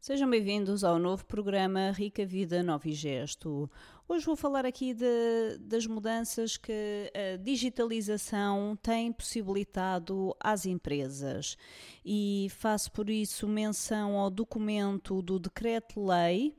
Sejam 0.00 0.30
bem-vindos 0.30 0.82
ao 0.82 0.98
novo 0.98 1.26
programa 1.26 1.90
Rica 1.90 2.24
Vida 2.24 2.62
Novo 2.62 2.88
e 2.88 2.92
Gesto. 2.94 3.70
Hoje 4.08 4.24
vou 4.24 4.34
falar 4.34 4.64
aqui 4.64 4.94
de, 4.94 5.58
das 5.60 5.86
mudanças 5.86 6.56
que 6.56 7.12
a 7.14 7.36
digitalização 7.36 8.78
tem 8.80 9.12
possibilitado 9.12 10.34
às 10.40 10.64
empresas 10.64 11.54
e 12.02 12.48
faço 12.48 12.90
por 12.92 13.10
isso 13.10 13.46
menção 13.46 14.16
ao 14.16 14.30
documento 14.30 15.20
do 15.20 15.38
Decreto-Lei 15.38 16.56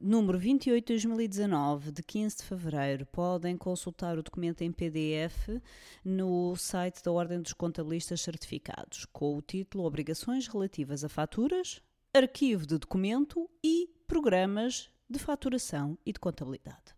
número 0.00 0.38
28 0.38 0.86
de 0.86 0.92
2019, 0.92 1.90
de 1.90 2.04
15 2.04 2.36
de 2.36 2.42
fevereiro. 2.44 3.04
Podem 3.06 3.56
consultar 3.56 4.16
o 4.16 4.22
documento 4.22 4.62
em 4.62 4.70
PDF 4.70 5.60
no 6.04 6.54
site 6.54 7.02
da 7.02 7.10
Ordem 7.10 7.42
dos 7.42 7.52
Contabilistas 7.52 8.20
Certificados, 8.20 9.06
com 9.06 9.36
o 9.36 9.42
título 9.42 9.84
Obrigações 9.84 10.46
relativas 10.46 11.02
a 11.02 11.08
faturas, 11.08 11.82
arquivo 12.16 12.66
de 12.66 12.78
documento 12.78 13.48
e 13.62 13.90
programas 14.06 14.88
de 15.08 15.18
faturação 15.18 15.98
e 16.04 16.12
de 16.12 16.18
contabilidade. 16.18 16.96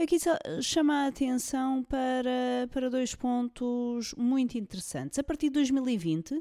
Aqui 0.00 0.16
chama 0.62 1.04
a 1.04 1.06
atenção 1.08 1.82
para, 1.82 2.68
para 2.72 2.88
dois 2.88 3.14
pontos 3.14 4.14
muito 4.16 4.56
interessantes. 4.56 5.18
A 5.18 5.24
partir 5.24 5.48
de 5.48 5.54
2020, 5.54 6.40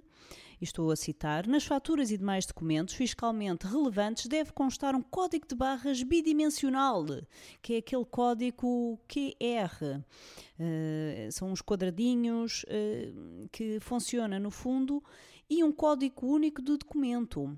estou 0.61 0.91
a 0.91 0.95
citar, 0.95 1.47
nas 1.47 1.65
faturas 1.65 2.11
e 2.11 2.17
demais 2.17 2.45
documentos 2.45 2.93
fiscalmente 2.93 3.65
relevantes 3.65 4.27
deve 4.27 4.51
constar 4.51 4.95
um 4.95 5.01
código 5.01 5.47
de 5.47 5.55
barras 5.55 6.03
bidimensional, 6.03 7.03
que 7.61 7.75
é 7.75 7.77
aquele 7.77 8.05
código 8.05 8.99
QR. 9.07 10.03
Uh, 10.59 11.31
são 11.31 11.51
uns 11.51 11.61
quadradinhos 11.61 12.63
uh, 12.63 13.49
que 13.51 13.79
funciona 13.79 14.39
no 14.39 14.51
fundo 14.51 15.03
e 15.49 15.63
um 15.63 15.71
código 15.71 16.27
único 16.27 16.61
de 16.61 16.77
documento. 16.77 17.57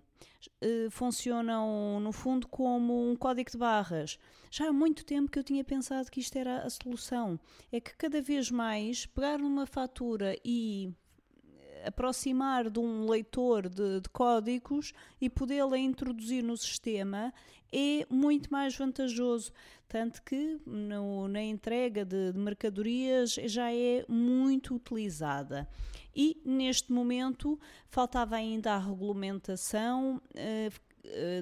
Uh, 0.61 0.89
funcionam, 0.91 1.99
no 1.99 2.11
fundo, 2.11 2.47
como 2.47 3.09
um 3.09 3.15
código 3.15 3.49
de 3.49 3.57
barras. 3.57 4.19
Já 4.51 4.69
há 4.69 4.73
muito 4.73 5.05
tempo 5.05 5.31
que 5.31 5.39
eu 5.39 5.43
tinha 5.43 5.63
pensado 5.63 6.09
que 6.09 6.19
isto 6.19 6.37
era 6.37 6.63
a 6.63 6.69
solução. 6.69 7.39
É 7.71 7.79
que 7.79 7.95
cada 7.95 8.21
vez 8.21 8.51
mais 8.51 9.05
pegar 9.05 9.37
numa 9.37 9.65
fatura 9.65 10.35
e 10.43 10.91
aproximar 11.85 12.69
de 12.69 12.79
um 12.79 13.09
leitor 13.09 13.69
de, 13.69 14.01
de 14.01 14.09
códigos 14.09 14.93
e 15.19 15.29
podê-la 15.29 15.77
introduzir 15.77 16.43
no 16.43 16.57
sistema 16.57 17.33
é 17.71 18.05
muito 18.09 18.51
mais 18.51 18.75
vantajoso. 18.75 19.51
Tanto 19.87 20.21
que 20.21 20.59
no, 20.65 21.27
na 21.27 21.41
entrega 21.41 22.05
de, 22.05 22.31
de, 22.31 22.37
mercadorias 22.37 23.33
já 23.45 23.73
é 23.73 24.05
muito 24.07 24.75
utilizada. 24.75 25.67
E 26.15 26.41
neste 26.45 26.91
momento 26.91 27.59
faltava 27.87 28.35
ainda 28.35 28.73
a 28.73 28.77
regulamentação. 28.77 30.21
Uh, 30.35 30.89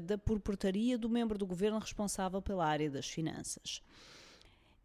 da 0.03 0.17
por 0.17 0.39
portaria 0.39 0.97
do 0.97 1.09
membro 1.09 1.37
do 1.37 1.45
governo 1.45 1.79
responsável 1.79 2.41
pela 2.41 2.65
área 2.65 2.89
das 2.89 3.07
finanças. 3.07 3.81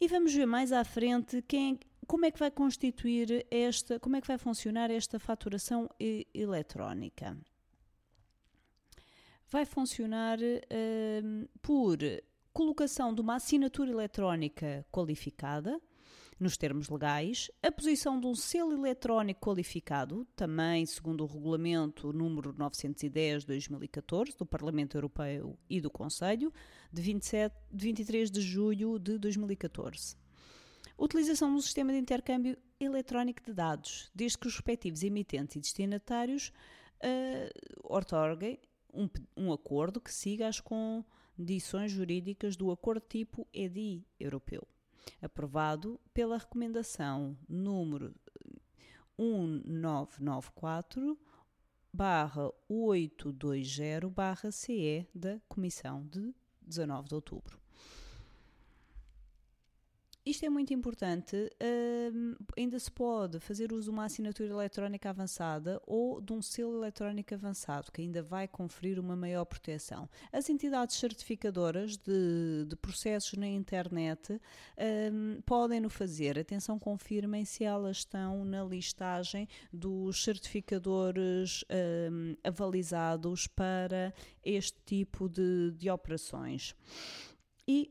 E 0.03 0.08
vamos 0.08 0.34
ver 0.34 0.47
mais 0.47 0.72
à 0.72 0.83
frente 0.83 1.41
quem, 1.42 1.78
como 2.08 2.27
é 2.27 2.31
que 2.33 2.39
vai 2.41 2.50
constituir 2.50 3.47
esta, 3.48 4.00
como 4.00 4.17
é 4.17 4.20
que 4.20 4.27
vai 4.27 4.36
funcionar 4.36 4.91
esta 4.91 5.17
faturação 5.17 5.89
eletrónica? 6.34 7.39
Vai 9.48 9.64
funcionar 9.64 10.41
uh, 10.41 11.48
por 11.62 11.98
colocação 12.53 13.14
de 13.14 13.20
uma 13.20 13.36
assinatura 13.36 13.92
eletrónica 13.92 14.84
qualificada, 14.91 15.81
nos 16.43 16.57
termos 16.57 16.89
legais, 16.89 17.51
a 17.62 17.71
posição 17.71 18.19
de 18.19 18.27
um 18.27 18.35
selo 18.35 18.73
eletrónico 18.73 19.41
qualificado, 19.41 20.27
também 20.35 20.84
segundo 20.84 21.23
o 21.23 21.27
regulamento 21.27 22.12
número 22.12 22.53
910/2014 22.55 24.37
do 24.37 24.45
Parlamento 24.45 24.97
Europeu 24.97 25.57
e 25.71 25.81
do 25.81 25.91
Conselho, 25.91 26.53
de, 26.93 27.01
27, 27.01 27.55
de 27.71 27.84
23 27.84 28.31
de 28.31 28.41
julho 28.41 28.99
de 28.99 29.19
2014 29.19 30.17
Utilização 30.99 31.55
do 31.55 31.62
sistema 31.62 31.93
de 31.93 31.99
intercâmbio 31.99 32.56
eletrónico 32.78 33.43
de 33.43 33.53
dados, 33.53 34.11
desde 34.15 34.39
que 34.39 34.47
os 34.47 34.55
respectivos 34.55 35.03
emitentes 35.03 35.56
e 35.56 35.61
destinatários 35.61 36.53
uh, 36.99 37.83
ortorguem 37.83 38.59
um, 38.93 39.09
um 39.37 39.53
acordo 39.53 40.00
que 40.00 40.12
siga 40.12 40.47
as 40.47 40.61
condições 40.61 41.91
jurídicas 41.91 42.56
do 42.56 42.71
acordo 42.71 43.00
tipo 43.00 43.49
EDI 43.53 44.06
europeu, 44.21 44.66
aprovado 45.21 46.01
pela 46.13 46.39
recomendação 46.39 47.37
número 47.49 48.15
1994 49.19 51.19
barra 51.93 52.51
820 52.69 54.07
barra 54.09 54.51
CE 54.51 55.07
da 55.15 55.39
Comissão 55.49 56.05
de 56.07 56.35
19 56.63 57.09
de 57.09 57.15
outubro. 57.15 57.62
Isto 60.25 60.47
é 60.47 60.49
muito 60.49 60.72
importante. 60.72 61.37
Uh, 61.37 62.37
ainda 62.56 62.78
se 62.78 62.91
pode 62.91 63.41
fazer 63.41 63.72
uso 63.72 63.84
de 63.84 63.91
uma 63.91 64.05
assinatura 64.05 64.50
eletrónica 64.50 65.10
avançada 65.10 65.83
ou 65.84 66.21
de 66.21 66.33
um 66.33 66.41
selo 66.41 66.77
eletrónico 66.77 67.34
avançado, 67.34 67.91
que 67.91 68.03
ainda 68.03 68.22
vai 68.22 68.47
conferir 68.47 69.00
uma 69.00 69.16
maior 69.16 69.44
proteção. 69.44 70.09
As 70.33 70.49
entidades 70.49 70.97
certificadoras 70.97 71.97
de, 71.97 72.65
de 72.69 72.77
processos 72.77 73.33
na 73.37 73.49
internet 73.49 74.34
uh, 74.34 75.43
podem 75.44 75.81
no 75.81 75.91
fazer. 75.91 76.39
Atenção, 76.39 76.78
confirmem 76.78 77.44
se 77.44 77.65
elas 77.65 77.99
estão 77.99 78.44
na 78.44 78.62
listagem 78.62 79.49
dos 79.72 80.22
certificadores 80.22 81.62
uh, 81.62 82.39
avalizados 82.44 83.49
para 83.49 84.15
este 84.44 84.78
tipo 84.87 85.28
de, 85.28 85.72
de 85.72 85.91
operações. 85.91 86.77
E 87.66 87.91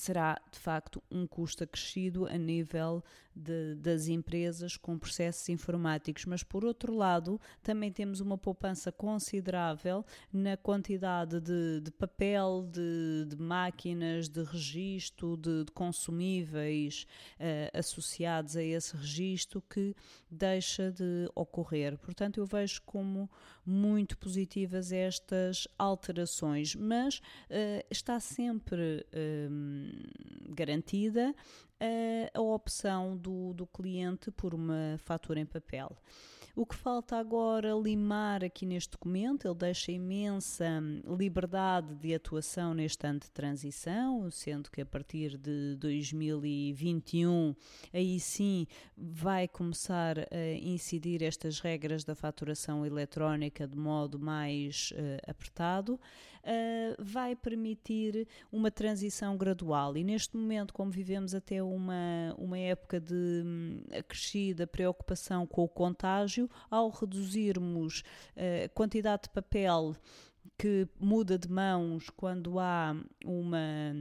será 0.00 0.40
de 0.50 0.58
facto 0.58 1.02
um 1.10 1.26
custo 1.26 1.64
acrescido 1.64 2.26
a 2.26 2.36
nível 2.36 3.02
de, 3.36 3.74
das 3.74 4.08
empresas 4.08 4.76
com 4.76 4.98
processos 4.98 5.46
informáticos, 5.50 6.24
mas 6.24 6.42
por 6.42 6.64
outro 6.64 6.94
lado 6.94 7.38
também 7.62 7.92
temos 7.92 8.20
uma 8.20 8.38
poupança 8.38 8.90
considerável 8.90 10.04
na 10.32 10.56
quantidade 10.56 11.38
de, 11.40 11.82
de 11.82 11.90
papel, 11.90 12.66
de, 12.72 13.26
de, 13.28 13.36
máquinas, 13.36 14.28
de 14.28 14.42
registro, 14.42 15.36
de, 15.36 15.66
consumíveis 15.74 17.06
uh, 17.38 17.78
associados 17.78 18.56
a 18.56 18.62
esse 18.62 18.96
registro 18.96 19.60
que 19.60 19.94
deixa 20.30 20.90
de 20.90 21.28
ocorrer. 21.34 21.98
Portanto, 21.98 22.38
eu 22.38 22.46
vejo 22.46 22.80
como 22.82 23.28
muito 23.64 24.16
positivas 24.16 24.92
estas 24.92 25.68
alterações, 25.78 26.74
mas 26.74 27.18
uh, 27.18 27.84
está 27.90 28.18
sempre 28.18 29.04
uh, 29.12 29.85
garantida 30.54 31.34
a, 31.80 32.38
a 32.38 32.40
opção 32.40 33.16
do, 33.16 33.52
do 33.52 33.66
cliente 33.66 34.30
por 34.30 34.54
uma 34.54 34.96
fatura 34.98 35.40
em 35.40 35.46
papel. 35.46 35.96
O 36.58 36.64
que 36.64 36.74
falta 36.74 37.18
agora 37.18 37.74
limar 37.74 38.42
aqui 38.42 38.64
neste 38.64 38.92
documento, 38.92 39.46
ele 39.46 39.54
deixa 39.54 39.92
imensa 39.92 40.82
liberdade 41.06 41.94
de 41.96 42.14
atuação 42.14 42.72
neste 42.72 43.06
ano 43.06 43.20
de 43.20 43.30
transição, 43.30 44.30
sendo 44.30 44.70
que 44.70 44.80
a 44.80 44.86
partir 44.86 45.36
de 45.36 45.76
2021 45.76 47.54
aí 47.92 48.18
sim 48.18 48.66
vai 48.96 49.46
começar 49.46 50.18
a 50.18 50.52
incidir 50.62 51.22
estas 51.22 51.60
regras 51.60 52.04
da 52.04 52.14
faturação 52.14 52.86
eletrónica 52.86 53.68
de 53.68 53.76
modo 53.76 54.18
mais 54.18 54.92
uh, 54.92 55.30
apertado, 55.30 56.00
uh, 56.46 56.96
vai 56.98 57.36
permitir 57.36 58.26
uma 58.50 58.70
transição 58.70 59.36
gradual 59.36 59.94
e 59.94 60.02
neste 60.02 60.34
momento, 60.38 60.72
como 60.72 60.90
vivemos 60.90 61.34
até 61.34 61.62
uma, 61.66 62.34
uma 62.38 62.58
época 62.58 63.00
de 63.00 63.42
hum, 63.44 63.82
acrescida 63.96 64.66
preocupação 64.66 65.46
com 65.46 65.64
o 65.64 65.68
contágio, 65.68 66.48
ao 66.70 66.90
reduzirmos 66.90 68.02
eh, 68.34 68.64
a 68.64 68.68
quantidade 68.68 69.24
de 69.24 69.30
papel 69.30 69.94
que 70.58 70.88
muda 70.98 71.38
de 71.38 71.50
mãos 71.50 72.08
quando 72.10 72.58
há 72.58 72.96
uma, 73.24 73.92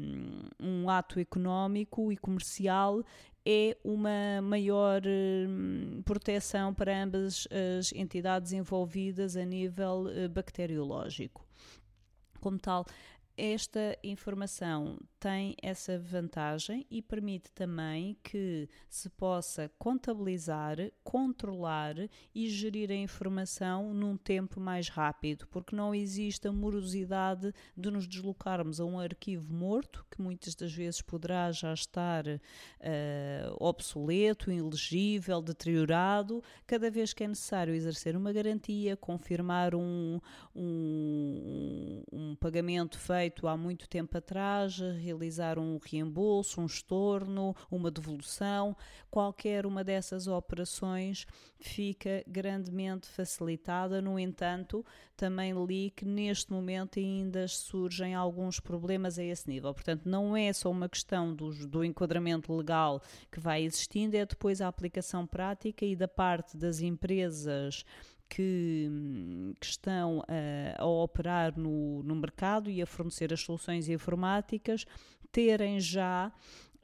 um 0.60 0.90
ato 0.90 1.20
económico 1.20 2.12
e 2.12 2.18
comercial 2.18 3.04
é 3.46 3.78
uma 3.84 4.42
maior 4.42 5.02
hum, 5.06 6.02
proteção 6.04 6.74
para 6.74 7.04
ambas 7.04 7.48
as 7.78 7.94
entidades 7.94 8.54
envolvidas 8.54 9.38
a 9.38 9.46
nível 9.46 10.08
eh, 10.10 10.28
bacteriológico. 10.28 11.46
Como 12.40 12.58
tal, 12.58 12.86
esta 13.38 13.98
informação 14.04 15.00
tem 15.20 15.56
essa 15.62 15.98
vantagem 16.00 16.86
e 16.90 17.02
permite 17.02 17.52
também 17.52 18.18
que 18.24 18.70
se 18.90 19.10
possa 19.10 19.70
contabilizar, 19.78 20.78
controlar 21.16 21.96
e 22.34 22.50
gerir 22.50 22.92
a 22.92 22.94
informação 22.94 23.94
num 23.94 24.18
tempo 24.18 24.60
mais 24.60 24.90
rápido, 24.90 25.48
porque 25.48 25.74
não 25.74 25.96
existe 25.96 26.46
a 26.46 26.52
morosidade 26.52 27.54
de 27.78 27.90
nos 27.90 28.06
deslocarmos 28.06 28.82
a 28.82 28.86
um 28.86 29.00
arquivo 29.00 29.54
morto, 29.54 30.06
que 30.12 30.22
muitas 30.22 30.54
das 30.56 30.74
vezes 30.74 31.02
poderá 31.02 31.54
já 31.54 31.74
estar 31.74 32.28
uh, 32.28 32.42
obsoleto, 33.62 34.52
ilegível, 34.52 35.42
deteriorado, 35.42 36.44
cada 36.68 36.92
vez 36.92 37.14
que 37.14 37.24
é 37.24 37.30
necessário 37.30 37.74
exercer 37.74 38.18
uma 38.18 38.34
garantia, 38.34 38.98
confirmar 38.98 39.74
um, 39.74 40.20
um 40.54 42.04
um, 42.12 42.36
pagamento 42.36 42.98
feito 42.98 43.48
há 43.48 43.56
muito 43.56 43.88
tempo 43.88 44.18
atrás, 44.18 44.80
realizar 45.02 45.58
um 45.60 45.80
reembolso, 45.84 46.62
um 46.62 46.66
estorno, 46.66 47.56
uma 47.70 47.92
devolução, 47.92 48.76
qualquer 49.10 49.66
uma 49.66 49.84
dessas 49.84 50.28
operações 50.28 51.05
fica 51.60 52.24
grandemente 52.28 53.08
facilitada. 53.08 54.02
No 54.02 54.18
entanto, 54.18 54.86
também 55.16 55.54
li 55.66 55.92
que 55.92 56.06
neste 56.06 56.52
momento 56.52 57.00
ainda 57.00 57.48
surgem 57.48 58.16
alguns 58.16 58.60
problemas 58.60 59.20
a 59.20 59.24
esse 59.24 59.48
nível. 59.48 59.74
Portanto, 59.74 60.04
não 60.06 60.36
é 60.36 60.52
só 60.54 60.72
uma 60.72 60.90
questão 60.90 61.34
do, 61.34 61.84
enquadramento 61.84 62.56
legal 62.56 63.02
que 63.32 63.40
vai 63.40 63.64
existindo, 63.64 64.18
é 64.18 64.26
depois 64.26 64.62
a 64.62 64.68
aplicação 64.68 65.28
prática 65.28 65.86
e 65.86 65.96
da 65.96 66.08
parte 66.08 66.58
das 66.58 66.80
empresas 66.80 67.86
que, 68.30 68.90
que 69.60 69.66
estão 69.66 70.24
a, 70.28 70.82
a 70.82 70.86
operar 70.86 71.58
no, 71.58 72.02
no 72.04 72.16
mercado 72.16 72.70
e 72.70 72.82
a 72.82 72.86
fornecer 72.86 73.32
as 73.34 73.42
soluções 73.42 73.88
informáticas 73.88 74.86
terem 75.32 75.80
já 75.80 76.32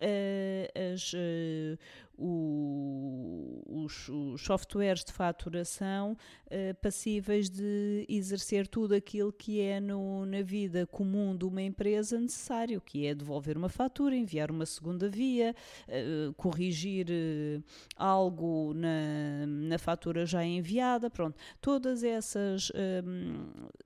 uh, 0.01 0.93
as, 0.93 1.13
uh, 1.13 1.77
o, 2.21 3.63
os, 3.67 4.07
os, 4.07 4.41
softwares 4.41 5.03
de 5.03 5.11
faturação 5.11 6.15
uh, 6.45 6.75
passíveis 6.79 7.49
de 7.49 8.05
exercer 8.07 8.67
tudo 8.67 8.93
aquilo 8.93 9.33
que 9.33 9.59
é 9.59 9.79
no, 9.79 10.25
na 10.27 10.43
vida 10.43 10.85
comum 10.85 11.35
de 11.35 11.45
uma 11.45 11.63
empresa 11.63 12.19
necessário, 12.19 12.79
que 12.79 13.07
é 13.07 13.15
devolver 13.15 13.57
uma 13.57 13.69
fatura, 13.69 14.15
enviar 14.15 14.51
uma 14.51 14.67
segunda 14.67 15.09
via, 15.09 15.55
uh, 15.87 16.33
corrigir 16.35 17.07
uh, 17.09 17.63
algo 17.95 18.73
na, 18.75 19.47
na 19.47 19.79
fatura 19.79 20.23
já 20.25 20.45
enviada, 20.45 21.09
pronto. 21.09 21.35
Todas 21.59 22.03
essas 22.03 22.71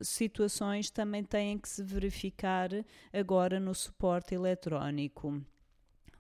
situações 0.02 0.90
também 0.90 1.24
têm 1.24 1.58
que 1.58 1.70
se 1.70 1.84
verificar 1.84 2.70
agora 3.14 3.60
no 3.60 3.74
suporte 3.74 4.36
eletrónico. 4.36 5.42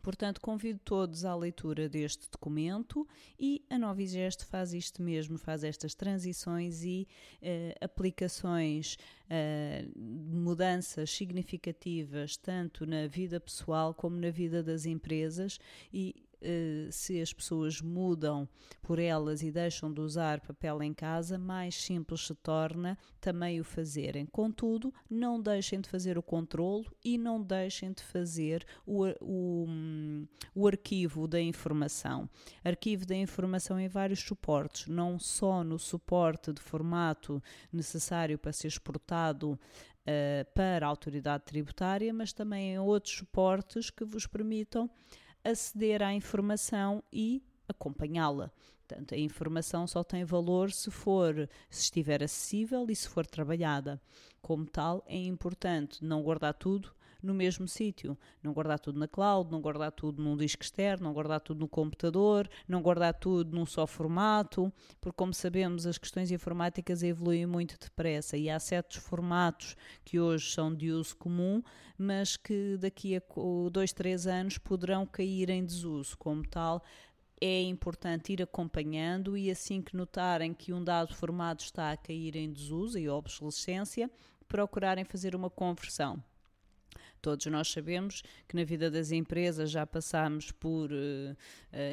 Portanto, 0.05 0.39
convido 0.39 0.79
todos 0.85 1.25
à 1.25 1.35
leitura 1.35 1.89
deste 1.89 2.29
documento 2.29 3.07
e 3.39 3.65
a 3.67 3.79
Novigest 3.79 4.45
faz 4.45 4.71
isto 4.71 5.01
mesmo, 5.01 5.35
faz 5.39 5.63
estas 5.63 5.95
transições 5.95 6.83
e 6.83 7.07
uh, 7.41 7.83
aplicações, 7.83 8.99
uh, 9.23 9.99
mudanças 9.99 11.09
significativas 11.09 12.37
tanto 12.37 12.85
na 12.85 13.07
vida 13.07 13.39
pessoal 13.39 13.95
como 13.95 14.15
na 14.15 14.29
vida 14.29 14.61
das 14.61 14.85
empresas 14.85 15.59
e 15.91 16.13
eh, 16.15 16.34
se 16.91 17.21
as 17.21 17.33
pessoas 17.33 17.81
mudam 17.81 18.47
por 18.81 18.99
elas 18.99 19.41
e 19.41 19.51
deixam 19.51 19.91
de 19.91 19.99
usar 19.99 20.39
papel 20.41 20.81
em 20.83 20.93
casa, 20.93 21.37
mais 21.37 21.75
simples 21.75 22.27
se 22.27 22.35
torna 22.35 22.97
também 23.19 23.59
o 23.59 23.63
fazerem. 23.63 24.25
Contudo, 24.25 24.93
não 25.09 25.41
deixem 25.41 25.81
de 25.81 25.89
fazer 25.89 26.17
o 26.17 26.23
controlo 26.23 26.85
e 27.03 27.17
não 27.17 27.41
deixem 27.41 27.91
de 27.91 28.03
fazer 28.03 28.65
o, 28.85 29.05
o, 29.21 29.67
o 30.53 30.67
arquivo 30.67 31.27
da 31.27 31.41
informação. 31.41 32.29
Arquivo 32.63 33.05
da 33.05 33.15
informação 33.15 33.79
em 33.79 33.87
vários 33.87 34.19
suportes, 34.19 34.87
não 34.87 35.17
só 35.19 35.63
no 35.63 35.79
suporte 35.79 36.53
de 36.53 36.61
formato 36.61 37.41
necessário 37.71 38.37
para 38.37 38.51
ser 38.51 38.67
exportado 38.67 39.59
Uh, 40.05 40.45
para 40.53 40.85
a 40.85 40.89
autoridade 40.89 41.45
tributária, 41.45 42.13
mas 42.13 42.31
também 42.31 42.73
em 42.73 42.77
outros 42.77 43.15
suportes 43.15 43.89
que 43.89 44.05
vos 44.05 44.27
permitam 44.27 44.87
aceder 45.45 46.01
à 46.01 46.13
informação 46.13 47.03
e 47.13 47.43
acompanhá-la. 47.67 48.51
Portanto, 48.87 49.15
a 49.15 49.17
informação 49.17 49.87
só 49.87 50.03
tem 50.03 50.23
valor 50.23 50.71
se 50.71 50.91
for, 50.91 51.49
se 51.69 51.83
estiver 51.83 52.23
acessível 52.23 52.85
e 52.89 52.95
se 52.95 53.07
for 53.07 53.25
trabalhada. 53.25 54.01
Como 54.41 54.65
tal, 54.65 55.03
é 55.07 55.17
importante 55.17 56.03
não 56.03 56.21
guardar 56.21 56.53
tudo 56.53 56.93
no 57.21 57.33
mesmo 57.33 57.67
sítio, 57.67 58.17
não 58.41 58.53
guardar 58.53 58.79
tudo 58.79 58.99
na 58.99 59.07
cloud, 59.07 59.51
não 59.51 59.61
guardar 59.61 59.91
tudo 59.91 60.21
num 60.21 60.35
disco 60.35 60.63
externo, 60.63 61.05
não 61.05 61.13
guardar 61.13 61.39
tudo 61.39 61.59
no 61.59 61.67
computador, 61.67 62.49
não 62.67 62.81
guardar 62.81 63.13
tudo 63.13 63.55
num 63.55 63.65
só 63.65 63.85
formato, 63.87 64.71
porque 65.01 65.17
como 65.17 65.33
sabemos 65.33 65.85
as 65.85 65.97
questões 65.97 66.31
informáticas 66.31 67.03
evoluem 67.03 67.45
muito 67.45 67.77
depressa 67.79 68.37
e 68.37 68.49
há 68.49 68.59
certos 68.59 68.97
formatos 68.97 69.75
que 70.03 70.19
hoje 70.19 70.51
são 70.51 70.73
de 70.73 70.91
uso 70.91 71.15
comum, 71.17 71.61
mas 71.97 72.37
que 72.37 72.77
daqui 72.77 73.15
a 73.15 73.21
dois, 73.71 73.93
três 73.93 74.27
anos 74.27 74.57
poderão 74.57 75.05
cair 75.05 75.49
em 75.49 75.65
desuso. 75.65 76.17
Como 76.17 76.45
tal, 76.47 76.83
é 77.39 77.61
importante 77.61 78.33
ir 78.33 78.41
acompanhando 78.41 79.37
e 79.37 79.51
assim 79.51 79.81
que 79.81 79.95
notarem 79.95 80.53
que 80.53 80.73
um 80.73 80.83
dado 80.83 81.13
formato 81.13 81.63
está 81.63 81.91
a 81.91 81.97
cair 81.97 82.35
em 82.35 82.51
desuso 82.51 82.97
e 82.97 83.09
obsolescência, 83.09 84.09
procurarem 84.47 85.03
fazer 85.03 85.35
uma 85.35 85.49
conversão. 85.49 86.23
Todos 87.25 87.47
nós 87.47 87.71
sabemos 87.71 88.21
que 88.47 88.55
na 88.55 88.63
vida 88.63 88.91
das 88.91 89.11
empresas 89.11 89.71
já 89.71 89.83
passamos 89.83 90.51
por 90.51 90.91
uh, 90.91 91.35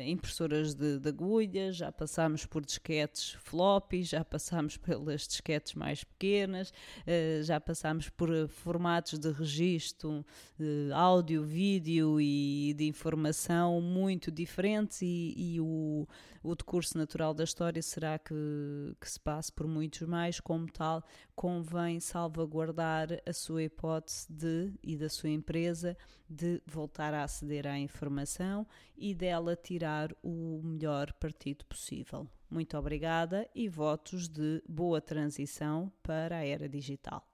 impressoras 0.05 0.75
de, 0.75 0.99
de 0.99 1.09
agulha, 1.09 1.73
já 1.73 1.91
passamos 1.91 2.45
por 2.45 2.63
disquetes 2.63 3.31
floppy, 3.41 4.03
já 4.03 4.23
passamos 4.23 4.77
pelas 4.77 5.27
disquetes 5.27 5.73
mais 5.73 6.05
pequenas, 6.05 6.69
uh, 6.69 7.43
já 7.45 7.59
passamos 7.59 8.11
por 8.11 8.29
formatos 8.47 9.19
de 9.19 9.33
registro, 9.33 10.23
áudio, 10.95 11.43
vídeo 11.43 12.21
e 12.21 12.75
de 12.77 12.87
informação 12.87 13.81
muito 13.81 14.31
diferentes 14.31 15.01
e, 15.01 15.33
e 15.35 15.61
o, 15.63 16.07
o 16.43 16.55
decurso 16.55 16.99
natural 16.99 17.33
da 17.33 17.45
história 17.45 17.81
será 17.81 18.19
que, 18.19 18.35
que 19.01 19.11
se 19.11 19.21
passe 19.21 19.53
por 19.53 19.67
muitos 19.67 20.07
mais, 20.09 20.41
como 20.41 20.71
tal, 20.71 21.05
convém 21.35 22.01
salvaguardar 22.01 23.09
a 23.25 23.33
sua 23.33 23.63
hipótese 23.63 24.27
de 24.31 24.73
e 24.83 24.97
da 24.97 25.09
sua 25.09 25.31
empresa 25.31 25.97
de 26.29 26.61
voltar 26.67 27.15
a 27.15 27.25
aceder 27.25 27.67
à 27.67 27.79
informação 27.79 28.67
e 28.97 29.15
dela 29.15 29.55
tirar 29.55 30.13
o 30.23 30.61
melhor 30.65 31.13
partido 31.15 31.65
possível. 31.67 32.27
Muito 32.51 32.77
obrigada 32.77 33.49
e 33.55 33.69
votos 33.69 34.29
de 34.29 34.63
boa 34.69 35.01
transição 35.01 35.91
para 36.03 36.39
a 36.39 36.45
era 36.45 36.69
digital. 36.69 37.32